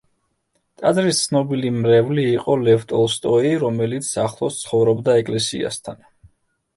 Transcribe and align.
ტაძრის 0.81 1.17
ცნობილი 1.25 1.69
მრევლი 1.75 2.23
იყო 2.29 2.55
ლევ 2.61 2.85
ტოლსტოი, 2.91 3.51
რომელიც 3.65 4.09
ახლოს 4.23 4.57
ცხოვრობდა 4.63 5.19
ეკლესიასთან. 5.23 6.01